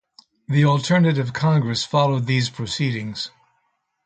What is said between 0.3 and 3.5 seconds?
The alternative congress followed these proceedings.